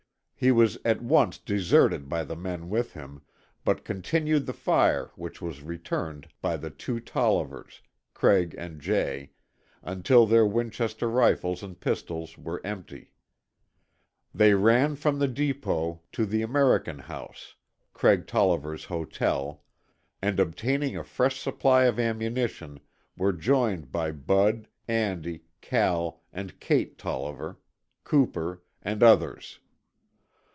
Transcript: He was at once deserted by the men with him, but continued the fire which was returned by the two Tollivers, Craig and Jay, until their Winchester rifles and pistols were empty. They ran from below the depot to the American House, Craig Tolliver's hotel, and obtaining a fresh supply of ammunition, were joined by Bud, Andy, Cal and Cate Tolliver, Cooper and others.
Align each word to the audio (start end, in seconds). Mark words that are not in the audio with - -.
He 0.43 0.51
was 0.51 0.79
at 0.83 1.03
once 1.03 1.37
deserted 1.37 2.09
by 2.09 2.23
the 2.23 2.35
men 2.35 2.67
with 2.67 2.93
him, 2.93 3.21
but 3.63 3.85
continued 3.85 4.47
the 4.47 4.53
fire 4.53 5.11
which 5.13 5.39
was 5.39 5.61
returned 5.61 6.29
by 6.41 6.57
the 6.57 6.71
two 6.71 6.99
Tollivers, 6.99 7.83
Craig 8.15 8.55
and 8.57 8.81
Jay, 8.81 9.33
until 9.83 10.25
their 10.25 10.43
Winchester 10.47 11.07
rifles 11.07 11.61
and 11.61 11.79
pistols 11.79 12.39
were 12.39 12.59
empty. 12.63 13.11
They 14.33 14.55
ran 14.55 14.95
from 14.95 15.19
below 15.19 15.27
the 15.27 15.31
depot 15.35 16.01
to 16.13 16.25
the 16.25 16.41
American 16.41 16.97
House, 16.97 17.53
Craig 17.93 18.25
Tolliver's 18.25 18.85
hotel, 18.85 19.63
and 20.23 20.39
obtaining 20.39 20.97
a 20.97 21.03
fresh 21.03 21.39
supply 21.39 21.83
of 21.83 21.99
ammunition, 21.99 22.79
were 23.15 23.31
joined 23.31 23.91
by 23.91 24.11
Bud, 24.11 24.67
Andy, 24.87 25.43
Cal 25.61 26.23
and 26.33 26.59
Cate 26.59 26.97
Tolliver, 26.97 27.59
Cooper 28.03 28.63
and 28.81 29.03
others. 29.03 29.59